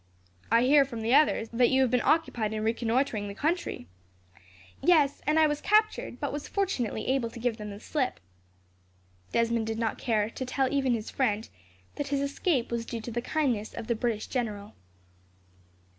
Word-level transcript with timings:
"I 0.51 0.63
hear, 0.63 0.83
from 0.83 1.01
the 1.03 1.13
others, 1.13 1.49
that 1.53 1.69
you 1.69 1.81
have 1.83 1.91
been 1.91 2.01
occupied 2.01 2.53
in 2.53 2.63
reconnoitring 2.63 3.27
the 3.27 3.35
country." 3.35 3.85
"Yes, 4.81 5.21
and 5.27 5.37
I 5.37 5.45
was 5.45 5.61
captured, 5.61 6.19
but 6.19 6.33
was 6.33 6.47
fortunately 6.47 7.05
able 7.09 7.29
to 7.29 7.39
give 7.39 7.57
them 7.57 7.69
the 7.69 7.79
slip." 7.79 8.19
Desmond 9.31 9.67
did 9.67 9.77
not 9.77 9.99
care 9.99 10.31
to 10.31 10.43
tell 10.43 10.73
even 10.73 10.93
his 10.93 11.11
friend 11.11 11.47
that 11.97 12.07
his 12.07 12.21
escape 12.21 12.71
was 12.71 12.83
due 12.87 13.01
to 13.01 13.11
the 13.11 13.21
kindness 13.21 13.75
of 13.75 13.85
the 13.85 13.93
British 13.93 14.25
general. 14.25 14.73